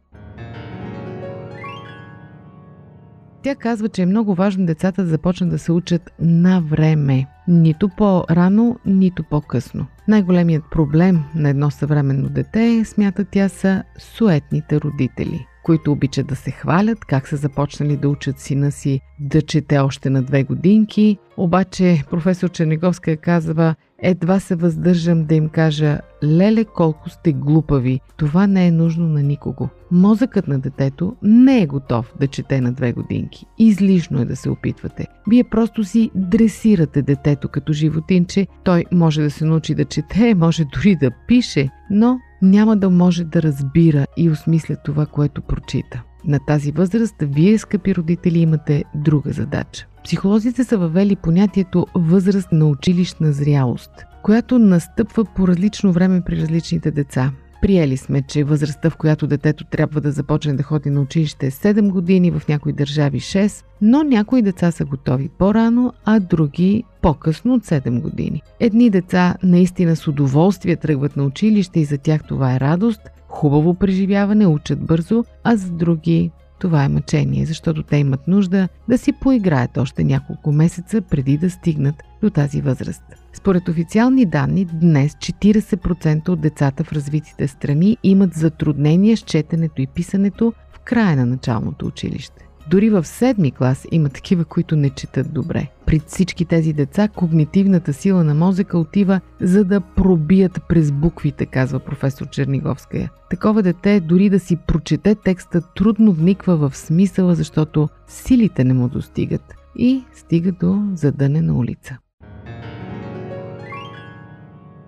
Тя 3.43 3.55
казва, 3.55 3.89
че 3.89 4.01
е 4.01 4.05
много 4.05 4.35
важно 4.35 4.65
децата 4.65 5.03
да 5.03 5.09
започнат 5.09 5.49
да 5.49 5.59
се 5.59 5.71
учат 5.71 6.11
на 6.19 6.61
време. 6.61 7.25
Нито 7.47 7.89
по-рано, 7.89 8.79
нито 8.85 9.23
по-късно. 9.23 9.85
Най-големият 10.07 10.63
проблем 10.71 11.23
на 11.35 11.49
едно 11.49 11.71
съвременно 11.71 12.29
дете, 12.29 12.85
смята 12.85 13.25
тя, 13.25 13.49
са 13.49 13.83
суетните 13.97 14.81
родители 14.81 15.47
които 15.67 15.91
обичат 15.91 16.27
да 16.27 16.35
се 16.35 16.51
хвалят, 16.51 17.05
как 17.05 17.27
са 17.27 17.35
започнали 17.35 17.97
да 17.97 18.09
учат 18.09 18.39
сина 18.39 18.71
си 18.71 19.01
да 19.19 19.41
чете 19.41 19.77
още 19.77 20.09
на 20.09 20.23
две 20.23 20.43
годинки. 20.43 21.17
Обаче 21.37 22.03
професор 22.09 22.49
Черниговска 22.49 23.17
казва, 23.17 23.75
едва 23.99 24.39
се 24.39 24.55
въздържам 24.55 25.25
да 25.25 25.35
им 25.35 25.49
кажа, 25.49 25.99
леле 26.23 26.65
колко 26.65 27.09
сте 27.09 27.33
глупави, 27.33 27.99
това 28.17 28.47
не 28.47 28.67
е 28.67 28.71
нужно 28.71 29.07
на 29.07 29.23
никого. 29.23 29.69
Мозъкът 29.91 30.47
на 30.47 30.59
детето 30.59 31.15
не 31.23 31.61
е 31.61 31.67
готов 31.67 32.13
да 32.19 32.27
чете 32.27 32.61
на 32.61 32.71
две 32.71 32.93
годинки. 32.93 33.45
Излишно 33.57 34.21
е 34.21 34.25
да 34.25 34.35
се 34.35 34.49
опитвате. 34.49 35.07
Вие 35.29 35.43
просто 35.43 35.83
си 35.83 36.11
дресирате 36.15 37.01
детето 37.01 37.49
като 37.49 37.73
животинче. 37.73 38.47
Той 38.63 38.85
може 38.91 39.21
да 39.21 39.31
се 39.31 39.45
научи 39.45 39.75
да 39.75 39.85
чете, 39.85 40.35
може 40.35 40.65
дори 40.65 40.95
да 40.95 41.11
пише, 41.27 41.69
но 41.89 42.19
няма 42.41 42.77
да 42.77 42.89
може 42.89 43.23
да 43.23 43.41
разбира 43.41 44.05
и 44.17 44.29
осмисля 44.29 44.75
това, 44.75 45.05
което 45.05 45.41
прочита. 45.41 46.03
На 46.25 46.39
тази 46.39 46.71
възраст 46.71 47.15
вие, 47.21 47.57
скъпи 47.57 47.95
родители, 47.95 48.39
имате 48.39 48.83
друга 48.95 49.31
задача. 49.31 49.87
Психолозите 50.03 50.63
са 50.63 50.77
въвели 50.77 51.15
понятието 51.15 51.85
възраст 51.95 52.51
на 52.51 52.65
училищна 52.65 53.31
зрялост, 53.31 53.91
която 54.23 54.59
настъпва 54.59 55.25
по 55.25 55.47
различно 55.47 55.91
време 55.91 56.21
при 56.25 56.41
различните 56.41 56.91
деца. 56.91 57.31
Приели 57.61 57.97
сме, 57.97 58.21
че 58.21 58.43
възрастта, 58.43 58.89
в 58.89 58.97
която 58.97 59.27
детето 59.27 59.65
трябва 59.65 60.01
да 60.01 60.11
започне 60.11 60.53
да 60.53 60.63
ходи 60.63 60.89
на 60.89 61.01
училище 61.01 61.45
е 61.45 61.51
7 61.51 61.89
години, 61.91 62.31
в 62.31 62.47
някои 62.47 62.73
държави 62.73 63.19
6, 63.19 63.63
но 63.81 64.03
някои 64.03 64.41
деца 64.41 64.71
са 64.71 64.85
готови 64.85 65.29
по-рано, 65.29 65.93
а 66.05 66.19
други 66.19 66.83
по-късно 67.01 67.53
от 67.53 67.65
7 67.65 68.01
години. 68.01 68.41
Едни 68.59 68.89
деца 68.89 69.35
наистина 69.43 69.95
с 69.95 70.07
удоволствие 70.07 70.75
тръгват 70.75 71.17
на 71.17 71.23
училище 71.23 71.79
и 71.79 71.85
за 71.85 71.97
тях 71.97 72.21
това 72.27 72.55
е 72.55 72.59
радост, 72.59 73.01
хубаво 73.27 73.73
преживяване, 73.73 74.47
учат 74.47 74.85
бързо, 74.85 75.25
а 75.43 75.55
за 75.55 75.71
други 75.71 76.31
това 76.59 76.83
е 76.83 76.89
мъчение, 76.89 77.45
защото 77.45 77.83
те 77.83 77.97
имат 77.97 78.27
нужда 78.27 78.67
да 78.89 78.97
си 78.97 79.13
поиграят 79.13 79.77
още 79.77 80.03
няколко 80.03 80.51
месеца 80.51 81.01
преди 81.01 81.37
да 81.37 81.49
стигнат 81.49 81.95
до 82.21 82.29
тази 82.29 82.61
възраст. 82.61 83.03
Според 83.37 83.67
официални 83.69 84.25
данни, 84.25 84.65
днес 84.65 85.13
40% 85.13 86.29
от 86.29 86.41
децата 86.41 86.83
в 86.83 86.93
развитите 86.93 87.47
страни 87.47 87.97
имат 88.03 88.33
затруднения 88.33 89.17
с 89.17 89.21
четенето 89.21 89.81
и 89.81 89.87
писането 89.87 90.53
в 90.73 90.79
края 90.79 91.15
на 91.15 91.25
началното 91.25 91.85
училище. 91.85 92.47
Дори 92.69 92.89
в 92.89 93.03
седми 93.03 93.51
клас 93.51 93.87
има 93.91 94.09
такива, 94.09 94.45
които 94.45 94.75
не 94.75 94.89
четат 94.89 95.33
добре. 95.33 95.67
При 95.85 95.99
всички 95.99 96.45
тези 96.45 96.73
деца 96.73 97.07
когнитивната 97.07 97.93
сила 97.93 98.23
на 98.23 98.33
мозъка 98.33 98.77
отива 98.77 99.21
за 99.41 99.65
да 99.65 99.81
пробият 99.81 100.61
през 100.69 100.91
буквите, 100.91 101.45
казва 101.45 101.79
професор 101.79 102.29
Черниговская. 102.29 103.11
Такова 103.29 103.63
дете, 103.63 103.99
дори 103.99 104.29
да 104.29 104.39
си 104.39 104.55
прочете 104.67 105.15
текста, 105.15 105.61
трудно 105.75 106.13
вниква 106.13 106.57
в 106.57 106.77
смисъла, 106.77 107.35
защото 107.35 107.89
силите 108.07 108.63
не 108.63 108.73
му 108.73 108.87
достигат 108.87 109.53
и 109.77 110.03
стига 110.13 110.51
до 110.51 110.83
задънена 110.93 111.53
улица. 111.53 111.97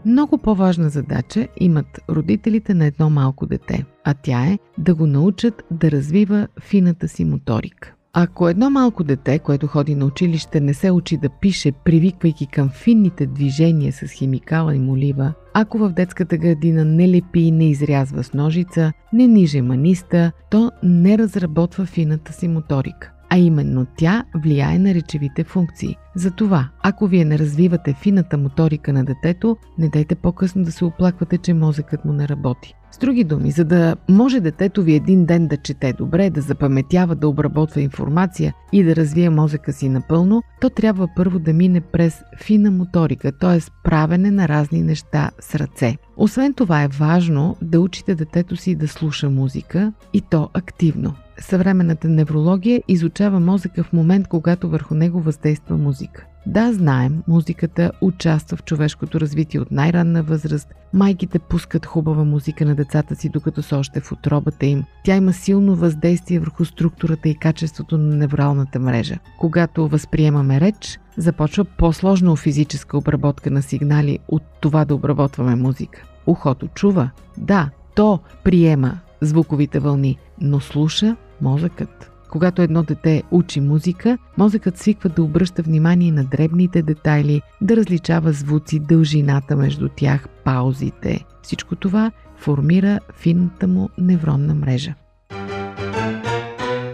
Много 0.06 0.38
по-важна 0.38 0.90
задача 0.90 1.48
имат 1.58 2.00
родителите 2.10 2.74
на 2.74 2.86
едно 2.86 3.10
малко 3.10 3.46
дете, 3.46 3.86
а 4.04 4.14
тя 4.14 4.46
е 4.46 4.60
да 4.78 4.96
го 4.96 5.08
научат 5.08 5.64
да 5.72 5.92
развива 5.92 6.48
фината 6.62 7.08
си 7.08 7.26
моторика. 7.26 7.94
Ако 8.14 8.50
едно 8.50 8.70
малко 8.70 9.04
дете, 9.04 9.40
което 9.40 9.68
ходи 9.68 9.96
на 9.96 10.06
училище, 10.06 10.60
не 10.60 10.74
се 10.74 10.92
учи 10.92 11.18
да 11.18 11.30
пише, 11.30 11.72
привиквайки 11.72 12.48
към 12.48 12.70
финните 12.70 13.26
движения 13.26 13.94
с 13.94 14.08
химикала 14.08 14.76
и 14.76 14.80
молива, 14.80 15.34
ако 15.54 15.78
в 15.78 15.90
детската 15.90 16.38
градина 16.38 16.86
не 16.86 17.10
лепи 17.10 17.40
и 17.40 17.52
не 17.52 17.70
изрязва 17.70 18.24
с 18.24 18.34
ножица, 18.34 18.94
не 19.14 19.28
ниже 19.28 19.62
маниста, 19.62 20.32
то 20.52 20.72
не 20.84 21.18
разработва 21.18 21.86
фината 21.86 22.34
си 22.34 22.48
моторика 22.48 23.12
а 23.30 23.38
именно 23.38 23.86
тя 23.98 24.26
влияе 24.36 24.80
на 24.80 24.94
речевите 24.94 25.44
функции. 25.44 25.98
Затова, 26.20 26.70
ако 26.84 27.08
вие 27.08 27.26
не 27.26 27.40
развивате 27.40 27.96
фината 28.02 28.38
моторика 28.38 28.94
на 28.94 29.04
детето, 29.04 29.58
не 29.78 29.90
дайте 29.90 30.16
по-късно 30.16 30.64
да 30.64 30.72
се 30.72 30.86
оплаквате, 30.86 31.38
че 31.38 31.54
мозъкът 31.54 32.06
му 32.06 32.14
не 32.14 32.28
работи. 32.28 32.74
С 32.92 32.98
други 32.98 33.24
думи, 33.24 33.52
за 33.52 33.66
да 33.66 33.96
може 34.10 34.40
детето 34.40 34.84
ви 34.84 34.96
един 34.96 35.26
ден 35.26 35.48
да 35.48 35.58
чете 35.58 35.94
добре, 35.94 36.30
да 36.30 36.42
запаметява, 36.42 37.16
да 37.16 37.28
обработва 37.28 37.82
информация 37.82 38.54
и 38.72 38.84
да 38.84 38.96
развие 38.96 39.30
мозъка 39.30 39.74
си 39.74 39.90
напълно, 39.90 40.42
то 40.62 40.70
трябва 40.70 41.08
първо 41.16 41.40
да 41.40 41.54
мине 41.54 41.82
през 41.82 42.22
фина 42.42 42.72
моторика, 42.72 43.32
т.е. 43.32 43.60
правене 43.84 44.32
на 44.32 44.48
разни 44.48 44.82
неща 44.82 45.32
с 45.40 45.56
ръце. 45.56 45.98
Освен 46.18 46.54
това 46.54 46.84
е 46.84 46.88
важно 46.88 47.58
да 47.62 47.80
учите 47.80 48.16
детето 48.16 48.56
си 48.56 48.76
да 48.76 48.88
слуша 48.88 49.30
музика 49.30 49.94
и 50.14 50.22
то 50.22 50.50
активно 50.54 51.14
съвременната 51.42 52.08
неврология 52.08 52.82
изучава 52.88 53.40
мозъка 53.40 53.84
в 53.84 53.94
момент, 53.94 54.28
когато 54.28 54.70
върху 54.70 54.96
него 54.96 55.22
въздейства 55.22 55.78
музика. 55.78 56.09
Музика. 56.10 56.26
Да, 56.46 56.74
знаем, 56.74 57.24
музиката 57.28 57.92
участва 58.02 58.58
в 58.58 58.64
човешкото 58.64 59.20
развитие 59.20 59.60
от 59.60 59.72
най-ранна 59.72 60.24
възраст. 60.24 60.74
Майките 60.94 61.40
пускат 61.40 61.86
хубава 61.86 62.24
музика 62.24 62.66
на 62.66 62.76
децата 62.76 63.16
си, 63.16 63.30
докато 63.30 63.62
са 63.62 63.78
още 63.78 64.00
в 64.00 64.12
отробата 64.12 64.66
им. 64.66 64.84
Тя 65.04 65.16
има 65.16 65.34
силно 65.34 65.76
въздействие 65.76 66.40
върху 66.40 66.66
структурата 66.66 67.30
и 67.30 67.36
качеството 67.36 67.98
на 67.98 68.16
невралната 68.16 68.80
мрежа. 68.80 69.18
Когато 69.40 69.88
възприемаме 69.88 70.60
реч, 70.60 71.00
започва 71.18 71.66
по-сложна 71.66 72.36
физическа 72.36 72.98
обработка 72.98 73.52
на 73.52 73.62
сигнали 73.62 74.20
от 74.28 74.44
това 74.62 74.86
да 74.86 74.96
обработваме 74.96 75.56
музика. 75.56 76.04
Ухото 76.28 76.68
чува, 76.68 77.10
да, 77.38 77.70
то 77.96 78.20
приема 78.44 79.00
звуковите 79.22 79.80
вълни, 79.80 80.18
но 80.42 80.60
слуша 80.60 81.16
мозъкът. 81.42 82.12
Когато 82.30 82.62
едно 82.62 82.84
дете 82.84 83.24
учи 83.32 83.62
музика, 83.62 84.18
мозъкът 84.38 84.78
свиква 84.78 85.10
да 85.10 85.24
обръща 85.24 85.62
внимание 85.62 86.12
на 86.12 86.24
дребните 86.24 86.82
детайли, 86.82 87.42
да 87.62 87.78
различава 87.78 88.32
звуци, 88.32 88.80
дължината 88.80 89.56
между 89.56 89.90
тях, 89.96 90.28
паузите. 90.44 91.26
Всичко 91.42 91.76
това 91.76 92.12
формира 92.38 93.00
финната 93.14 93.68
му 93.68 93.90
невронна 93.98 94.56
мрежа. 94.56 94.94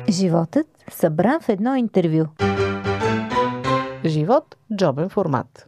Животът 0.09 0.67
събран 0.91 1.39
в 1.41 1.49
едно 1.49 1.75
интервю. 1.75 2.25
Живот– 4.05 4.55
джобен 4.75 5.09
формат. 5.09 5.65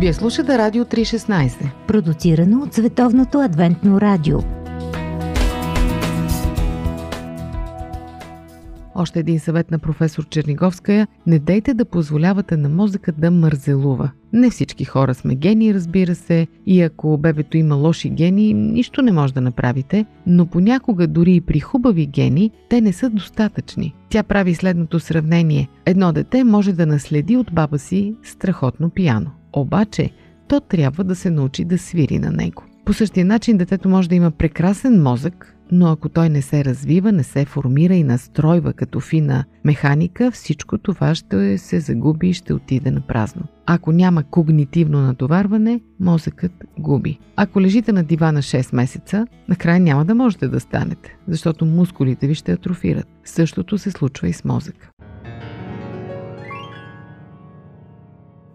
Вие 0.00 0.12
слушате 0.12 0.58
Радио 0.58 0.84
316. 0.84 1.70
Продуцирано 1.86 2.62
от 2.62 2.74
Световното 2.74 3.40
адвентно 3.40 4.00
радио. 4.00 4.59
Още 8.94 9.20
един 9.20 9.40
съвет 9.40 9.70
на 9.70 9.78
професор 9.78 10.28
Черниговская– 10.28 11.08
не 11.26 11.38
дейте 11.38 11.74
да 11.74 11.84
позволявате 11.84 12.56
на 12.56 12.68
мозъка 12.68 13.12
да 13.12 13.30
мързелува. 13.30 14.10
Не 14.32 14.50
всички 14.50 14.84
хора 14.84 15.14
сме 15.14 15.34
гени, 15.34 15.74
разбира 15.74 16.14
се, 16.14 16.46
и 16.66 16.82
ако 16.82 17.18
бебето 17.18 17.56
има 17.56 17.74
лоши 17.74 18.10
гени, 18.10 18.54
нищо 18.54 19.02
не 19.02 19.12
може 19.12 19.34
да 19.34 19.40
направите, 19.40 20.06
но 20.26 20.46
понякога 20.46 21.06
дори 21.06 21.34
и 21.34 21.40
при 21.40 21.60
хубави 21.60 22.06
гени, 22.06 22.50
те 22.68 22.80
не 22.80 22.92
са 22.92 23.10
достатъчни. 23.10 23.94
Тя 24.08 24.22
прави 24.22 24.54
следното 24.54 25.00
сравнение. 25.00 25.68
Едно 25.86 26.12
дете 26.12 26.44
може 26.44 26.72
да 26.72 26.86
наследи 26.86 27.36
от 27.36 27.52
баба 27.52 27.78
си 27.78 28.14
страхотно 28.22 28.90
пияно. 28.90 29.30
Обаче, 29.52 30.10
то 30.48 30.60
трябва 30.60 31.04
да 31.04 31.14
се 31.16 31.30
научи 31.30 31.64
да 31.64 31.78
свири 31.78 32.18
на 32.18 32.30
него. 32.30 32.62
По 32.84 32.92
същия 32.92 33.26
начин 33.26 33.56
детето 33.56 33.88
може 33.88 34.08
да 34.08 34.14
има 34.14 34.30
прекрасен 34.30 35.02
мозък, 35.02 35.56
но 35.72 35.86
ако 35.86 36.08
той 36.08 36.28
не 36.28 36.42
се 36.42 36.64
развива, 36.64 37.12
не 37.12 37.22
се 37.22 37.44
формира 37.44 37.94
и 37.94 38.04
настройва 38.04 38.72
като 38.72 39.00
фина 39.00 39.44
механика, 39.64 40.30
всичко 40.30 40.78
това 40.78 41.14
ще 41.14 41.58
се 41.58 41.80
загуби 41.80 42.28
и 42.28 42.34
ще 42.34 42.54
отиде 42.54 42.90
на 42.90 43.00
празно. 43.00 43.42
Ако 43.66 43.92
няма 43.92 44.22
когнитивно 44.22 45.00
натоварване, 45.00 45.80
мозъкът 46.00 46.52
губи. 46.78 47.18
Ако 47.36 47.60
лежите 47.60 47.92
на 47.92 48.04
дивана 48.04 48.42
6 48.42 48.74
месеца, 48.74 49.26
накрая 49.48 49.80
няма 49.80 50.04
да 50.04 50.14
можете 50.14 50.48
да 50.48 50.60
станете, 50.60 51.16
защото 51.28 51.66
мускулите 51.66 52.26
ви 52.26 52.34
ще 52.34 52.52
атрофират. 52.52 53.06
Същото 53.24 53.78
се 53.78 53.90
случва 53.90 54.28
и 54.28 54.32
с 54.32 54.44
мозъка. 54.44 54.90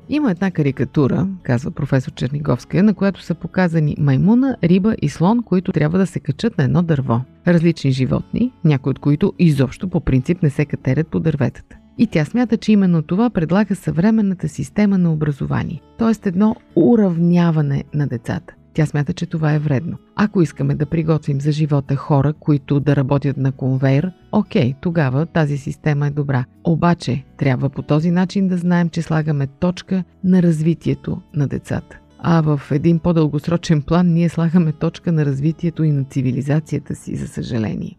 Има 0.10 0.32
една 0.32 0.52
карикатура, 0.52 1.28
казва 1.44 1.72
професор 1.72 2.12
Черниговска, 2.12 2.84
на 2.84 2.94
която 2.94 3.22
са 3.22 3.36
показани 3.36 3.96
маймуна, 4.00 4.58
риба 4.63 4.96
и 5.02 5.10
слон, 5.10 5.44
които 5.44 5.72
трябва 5.72 5.98
да 5.98 6.08
се 6.08 6.20
качат 6.20 6.58
на 6.58 6.63
едно 6.63 6.82
дърво. 6.82 7.22
Различни 7.48 7.91
животни, 7.91 8.52
някои 8.63 8.91
от 8.91 9.00
които 9.00 9.34
изобщо 9.39 9.89
по 9.89 10.00
принцип 10.00 10.44
не 10.44 10.50
се 10.50 10.65
катерят 10.65 11.08
по 11.08 11.20
дърветата. 11.20 11.78
И 11.98 12.08
тя 12.08 12.26
смята, 12.26 12.58
че 12.58 12.72
именно 12.72 13.02
това 13.02 13.30
предлага 13.30 13.76
съвременната 13.76 14.50
система 14.50 14.98
на 14.98 15.13
образование, 15.13 15.82
т.е. 15.98 16.28
едно 16.30 16.56
уравняване 16.76 17.84
на 17.94 18.08
децата. 18.08 18.54
Тя 18.75 18.85
смята, 18.85 19.13
че 19.13 19.25
това 19.25 19.53
е 19.53 19.59
вредно. 19.59 19.97
Ако 20.15 20.41
искаме 20.41 20.75
да 20.75 20.85
приготвим 20.85 21.41
за 21.41 21.51
живота 21.51 21.95
хора, 21.95 22.33
които 22.33 22.79
да 22.79 22.95
работят 22.95 23.38
на 23.38 23.51
конвейер, 23.51 24.11
окей, 24.31 24.73
тогава 24.81 25.25
тази 25.25 25.57
система 25.57 26.07
е 26.07 26.09
добра. 26.09 26.45
Обаче, 26.63 27.23
трябва 27.38 27.69
по 27.69 27.81
този 27.81 28.11
начин 28.11 28.47
да 28.47 28.57
знаем, 28.57 28.89
че 28.89 29.01
слагаме 29.01 29.47
точка 29.47 30.03
на 30.23 30.43
развитието 30.43 31.21
на 31.33 31.47
децата. 31.47 31.99
А 32.19 32.41
в 32.41 32.61
един 32.71 32.99
по-дългосрочен 32.99 33.81
план 33.81 34.13
ние 34.13 34.29
слагаме 34.29 34.71
точка 34.71 35.11
на 35.11 35.25
развитието 35.25 35.83
и 35.83 35.91
на 35.91 36.03
цивилизацията 36.03 36.95
си, 36.95 37.15
за 37.15 37.27
съжаление. 37.27 37.97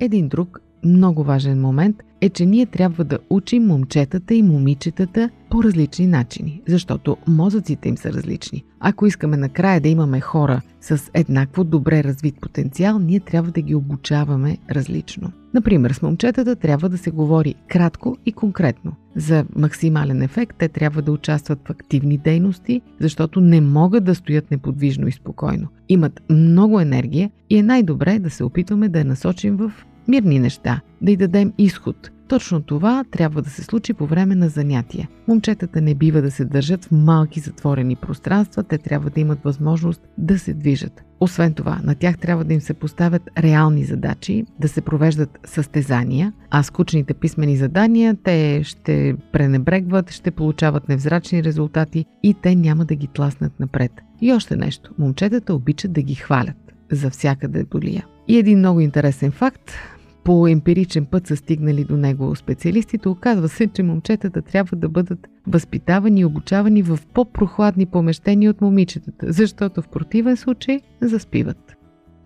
Един 0.00 0.28
друг 0.28 0.58
много 0.84 1.24
важен 1.24 1.60
момент 1.60 1.96
е, 2.20 2.28
че 2.28 2.46
ние 2.46 2.66
трябва 2.66 3.04
да 3.04 3.18
учим 3.30 3.66
момчетата 3.66 4.34
и 4.34 4.42
момичетата 4.42 5.30
по 5.52 5.62
различни 5.62 6.06
начини, 6.06 6.62
защото 6.68 7.16
мозъците 7.28 7.88
им 7.88 7.96
са 7.96 8.12
различни. 8.12 8.64
Ако 8.80 9.06
искаме 9.06 9.36
накрая 9.36 9.80
да 9.80 9.88
имаме 9.88 10.20
хора 10.20 10.60
с 10.80 11.10
еднакво 11.14 11.64
добре 11.64 12.04
развит 12.04 12.40
потенциал, 12.40 12.98
ние 12.98 13.20
трябва 13.20 13.50
да 13.50 13.60
ги 13.60 13.74
обучаваме 13.74 14.58
различно. 14.70 15.32
Например, 15.54 15.90
с 15.90 16.02
момчетата 16.02 16.56
трябва 16.56 16.88
да 16.88 16.98
се 16.98 17.10
говори 17.10 17.54
кратко 17.68 18.16
и 18.26 18.32
конкретно. 18.32 18.92
За 19.16 19.44
максимален 19.56 20.22
ефект 20.22 20.56
те 20.58 20.68
трябва 20.68 21.02
да 21.02 21.12
участват 21.12 21.58
в 21.66 21.70
активни 21.70 22.18
дейности, 22.18 22.80
защото 23.00 23.40
не 23.40 23.60
могат 23.60 24.04
да 24.04 24.14
стоят 24.14 24.50
неподвижно 24.50 25.08
и 25.08 25.12
спокойно. 25.12 25.68
Имат 25.88 26.22
много 26.30 26.80
енергия 26.80 27.30
и 27.50 27.58
е 27.58 27.62
най-добре 27.62 28.18
да 28.18 28.30
се 28.30 28.44
опитваме 28.44 28.88
да 28.88 28.98
я 28.98 29.04
насочим 29.04 29.56
в 29.56 29.72
мирни 30.08 30.38
неща, 30.38 30.80
да 31.02 31.12
й 31.12 31.16
дадем 31.16 31.52
изход. 31.58 32.10
Точно 32.28 32.62
това 32.62 33.04
трябва 33.10 33.42
да 33.42 33.50
се 33.50 33.62
случи 33.62 33.94
по 33.94 34.06
време 34.06 34.34
на 34.34 34.48
занятия. 34.48 35.08
Момчетата 35.28 35.80
не 35.80 35.94
бива 35.94 36.22
да 36.22 36.30
се 36.30 36.44
държат 36.44 36.84
в 36.84 36.90
малки 36.90 37.40
затворени 37.40 37.96
пространства, 37.96 38.62
те 38.62 38.78
трябва 38.78 39.10
да 39.10 39.20
имат 39.20 39.38
възможност 39.44 40.00
да 40.18 40.38
се 40.38 40.54
движат. 40.54 41.04
Освен 41.20 41.54
това, 41.54 41.80
на 41.84 41.94
тях 41.94 42.18
трябва 42.18 42.44
да 42.44 42.54
им 42.54 42.60
се 42.60 42.74
поставят 42.74 43.22
реални 43.38 43.84
задачи, 43.84 44.44
да 44.60 44.68
се 44.68 44.80
провеждат 44.80 45.38
състезания, 45.44 46.32
а 46.50 46.62
скучните 46.62 47.14
писмени 47.14 47.56
задания 47.56 48.16
те 48.24 48.60
ще 48.64 49.14
пренебрегват, 49.32 50.10
ще 50.10 50.30
получават 50.30 50.88
невзрачни 50.88 51.44
резултати 51.44 52.04
и 52.22 52.34
те 52.34 52.54
няма 52.54 52.84
да 52.84 52.94
ги 52.94 53.06
тласнат 53.06 53.60
напред. 53.60 53.92
И 54.20 54.32
още 54.32 54.56
нещо. 54.56 54.90
Момчетата 54.98 55.54
обичат 55.54 55.92
да 55.92 56.02
ги 56.02 56.14
хвалят 56.14 56.56
за 56.90 57.10
всяка 57.10 57.48
деболия. 57.48 58.06
И 58.28 58.38
един 58.38 58.58
много 58.58 58.80
интересен 58.80 59.30
факт 59.30 59.72
по 60.24 60.48
емпиричен 60.48 61.04
път 61.04 61.26
са 61.26 61.36
стигнали 61.36 61.84
до 61.84 61.96
него 61.96 62.36
специалистите, 62.36 63.08
оказва 63.08 63.48
се, 63.48 63.66
че 63.66 63.82
момчетата 63.82 64.42
трябва 64.42 64.76
да 64.76 64.88
бъдат 64.88 65.28
възпитавани 65.46 66.20
и 66.20 66.24
обучавани 66.24 66.82
в 66.82 66.98
по-прохладни 67.14 67.86
помещения 67.86 68.50
от 68.50 68.60
момичетата, 68.60 69.32
защото 69.32 69.82
в 69.82 69.88
противен 69.88 70.36
случай 70.36 70.80
заспиват. 71.00 71.76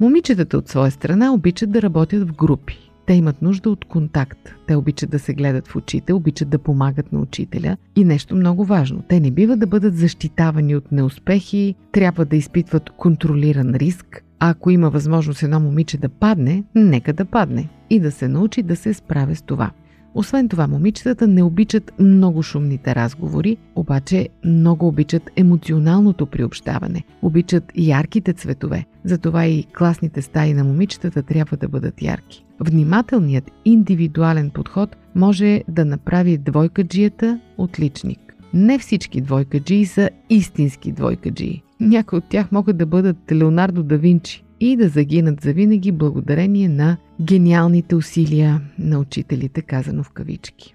Момичетата 0.01 0.59
от 0.59 0.69
своя 0.69 0.91
страна 0.91 1.33
обичат 1.33 1.71
да 1.71 1.83
работят 1.83 2.29
в 2.29 2.33
групи. 2.33 2.79
Те 3.07 3.15
имат 3.15 3.43
нужда 3.43 3.71
от 3.71 3.85
контакт. 3.85 4.55
Те 4.67 4.77
обичат 4.77 5.11
да 5.11 5.19
се 5.19 5.35
гледат 5.35 5.69
в 5.69 5.77
очите, 5.77 6.13
обичат 6.13 6.49
да 6.49 6.59
помагат 6.59 7.13
на 7.13 7.21
учителя. 7.21 7.77
И 7.97 8.05
нещо 8.05 8.37
много 8.37 8.65
важно. 8.65 9.03
Те 9.09 9.21
не 9.21 9.31
бива 9.31 9.57
да 9.57 9.67
бъдат 9.67 9.97
защитавани 9.97 10.77
от 10.77 10.93
неуспехи, 10.93 11.75
трябва 11.93 12.25
да 12.25 12.37
изпитват 12.37 12.91
контролиран 12.91 13.75
риск, 13.75 14.25
а 14.39 14.51
ако 14.51 14.71
има 14.71 14.91
възможност 14.91 15.43
едно 15.43 15.61
момиче 15.61 15.99
да 15.99 16.09
падне, 16.09 16.65
нека 16.75 17.13
да 17.13 17.25
падне 17.25 17.69
и 17.91 18.01
да 18.01 18.11
се 18.11 18.29
научи 18.29 18.63
да 18.63 18.77
се 18.77 18.95
справя 18.95 19.37
с 19.37 19.43
това. 19.43 19.71
Освен 20.19 20.49
това, 20.49 20.67
момичетата 20.67 21.27
не 21.27 21.43
обичат 21.43 21.93
много 21.99 22.43
шумните 22.43 22.95
разговори, 22.95 23.57
обаче 23.75 24.29
много 24.45 24.89
обичат 24.89 25.31
емоционалното 25.37 26.27
приобщаване, 26.27 27.05
обичат 27.23 27.73
ярките 27.77 28.33
цветове. 28.33 28.85
Затова 29.05 29.47
и 29.47 29.65
класните 29.79 30.23
стаи 30.23 30.55
на 30.55 30.65
момичетата 30.65 31.23
трябва 31.23 31.57
да 31.57 31.69
бъдат 31.69 32.03
ярки. 32.03 32.45
Внимателният 32.61 33.51
индивидуален 33.65 34.51
подход 34.51 34.97
може 35.15 35.63
да 35.69 35.85
направи 35.85 36.39
двойкаджията 36.39 37.41
отличник. 37.59 38.35
Не 38.55 38.79
всички 38.79 39.21
двойкаджии 39.21 39.87
са 39.87 40.11
истински 40.31 40.93
двойкаджии. 40.93 41.63
Някои 41.81 42.19
от 42.19 42.25
тях 42.29 42.53
могат 42.53 42.77
да 42.77 42.87
бъдат 42.87 43.17
Леонардо 43.33 43.83
да 43.83 43.99
Винчи 43.99 44.46
и 44.61 44.77
да 44.77 44.89
загинат 44.89 45.41
завинаги 45.41 45.93
благодарение 45.93 46.69
на 46.69 46.97
гениалните 47.23 47.97
усилия 47.97 48.61
на 48.79 48.99
учителите, 48.99 49.63
казано 49.63 50.03
в 50.03 50.11
кавички. 50.11 50.75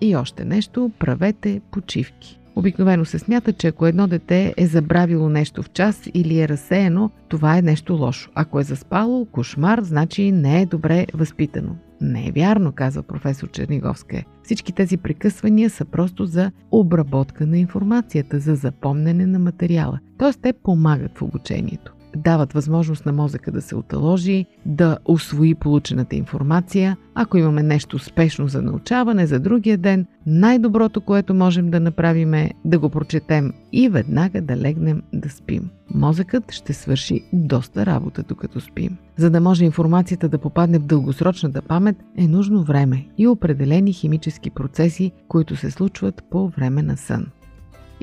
И 0.00 0.16
още 0.16 0.44
нещо, 0.44 0.90
правете 0.98 1.60
почивки. 1.70 2.40
Обикновено 2.56 3.04
се 3.04 3.18
смята, 3.18 3.52
че 3.52 3.66
ако 3.66 3.86
едно 3.86 4.06
дете 4.06 4.54
е 4.56 4.66
забравило 4.66 5.28
нещо 5.28 5.62
в 5.62 5.70
час 5.70 6.02
или 6.14 6.40
е 6.40 6.48
разсеяно, 6.48 7.10
това 7.28 7.58
е 7.58 7.62
нещо 7.62 7.94
лошо. 7.94 8.30
Ако 8.34 8.60
е 8.60 8.64
заспало, 8.64 9.26
кошмар, 9.26 9.80
значи 9.82 10.32
не 10.32 10.62
е 10.62 10.66
добре 10.66 11.06
възпитано. 11.14 11.76
Не 12.00 12.28
е 12.28 12.32
вярно, 12.32 12.72
казва 12.72 13.02
професор 13.02 13.50
Черниговска. 13.50 14.24
Всички 14.42 14.72
тези 14.72 14.96
прекъсвания 14.96 15.70
са 15.70 15.84
просто 15.84 16.26
за 16.26 16.50
обработка 16.70 17.46
на 17.46 17.58
информацията, 17.58 18.38
за 18.38 18.54
запомнене 18.54 19.26
на 19.26 19.38
материала. 19.38 19.98
Тоест 20.18 20.40
те 20.42 20.52
помагат 20.52 21.18
в 21.18 21.22
обучението. 21.22 21.93
Дават 22.16 22.52
възможност 22.52 23.06
на 23.06 23.12
мозъка 23.12 23.52
да 23.52 23.62
се 23.62 23.76
оталожи, 23.76 24.46
да 24.66 24.98
освои 25.04 25.54
получената 25.54 26.16
информация. 26.16 26.96
Ако 27.14 27.38
имаме 27.38 27.62
нещо 27.62 27.98
спешно 27.98 28.48
за 28.48 28.62
научаване 28.62 29.26
за 29.26 29.40
другия 29.40 29.78
ден, 29.78 30.06
най-доброто, 30.26 31.00
което 31.00 31.34
можем 31.34 31.70
да 31.70 31.80
направим 31.80 32.34
е 32.34 32.50
да 32.64 32.78
го 32.78 32.90
прочетем 32.90 33.52
и 33.72 33.88
веднага 33.88 34.42
да 34.42 34.56
легнем 34.56 35.02
да 35.12 35.30
спим. 35.30 35.70
Мозъкът 35.94 36.52
ще 36.52 36.72
свърши 36.72 37.20
доста 37.32 37.86
работа 37.86 38.22
докато 38.28 38.60
спим. 38.60 38.96
За 39.16 39.30
да 39.30 39.40
може 39.40 39.64
информацията 39.64 40.28
да 40.28 40.38
попадне 40.38 40.78
в 40.78 40.86
дългосрочната 40.86 41.62
памет, 41.62 41.96
е 42.16 42.26
нужно 42.28 42.62
време 42.62 43.06
и 43.18 43.26
определени 43.26 43.92
химически 43.92 44.50
процеси, 44.50 45.12
които 45.28 45.56
се 45.56 45.70
случват 45.70 46.22
по 46.30 46.48
време 46.48 46.82
на 46.82 46.96
сън. 46.96 47.26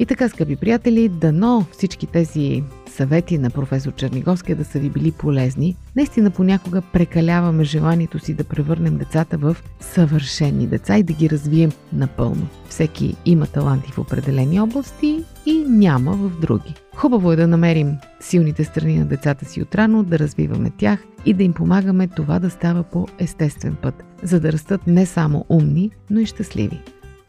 И 0.02 0.06
така, 0.06 0.30
скъпи 0.30 0.56
приятели, 0.56 1.10
дано 1.10 1.66
всички 1.72 2.08
тези 2.08 2.64
съвети 2.88 3.38
на 3.38 3.50
професор 3.50 3.94
Черниговския 3.94 4.56
да 4.56 4.66
са 4.66 4.80
ви 4.80 4.90
били 4.90 5.12
полезни. 5.12 5.76
Наистина 5.96 6.32
понякога 6.32 6.82
прекаляваме 6.82 7.64
желанието 7.64 8.20
си 8.20 8.34
да 8.34 8.44
превърнем 8.44 8.98
децата 8.98 9.38
в 9.38 9.58
съвършени 9.80 10.68
деца 10.68 10.98
и 10.98 11.04
да 11.04 11.14
ги 11.14 11.30
развием 11.30 11.72
напълно. 11.94 12.48
Всеки 12.70 13.16
има 13.26 13.48
таланти 13.48 13.92
в 13.92 14.00
определени 14.00 14.62
области 14.62 15.24
и 15.46 15.54
няма 15.68 16.12
в 16.14 16.40
други. 16.40 16.74
Хубаво 16.96 17.32
е 17.32 17.36
да 17.36 17.48
намерим 17.48 17.98
силните 18.20 18.64
страни 18.64 19.00
на 19.00 19.06
децата 19.06 19.46
си 19.46 19.62
отрано, 19.62 20.04
да 20.04 20.20
развиваме 20.20 20.72
тях 20.78 21.00
и 21.26 21.34
да 21.34 21.44
им 21.44 21.54
помагаме 21.54 22.08
това 22.08 22.40
да 22.40 22.50
става 22.50 22.84
по 22.84 23.08
естествен 23.20 23.76
път, 23.82 24.04
за 24.24 24.40
да 24.40 24.52
растат 24.52 24.88
не 24.88 25.06
само 25.06 25.46
умни, 25.50 25.92
но 26.10 26.20
и 26.20 26.26
щастливи. 26.26 26.82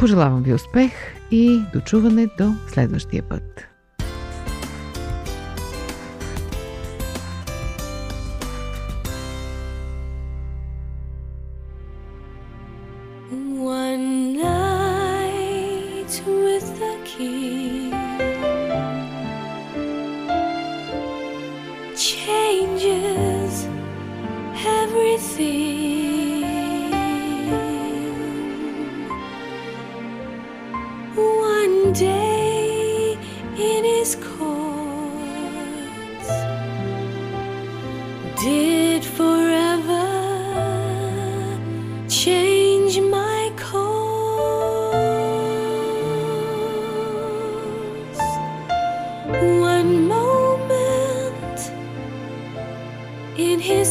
Пожелавам 0.02 0.42
ви 0.42 0.54
успех 0.54 0.92
и 1.30 1.60
дочуване 1.72 2.26
до 2.38 2.54
следващия 2.68 3.22
път. 3.22 3.71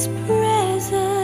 His 0.02 0.08
presence. 0.26 1.21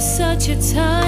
such 0.00 0.48
a 0.48 0.56
time. 0.72 1.07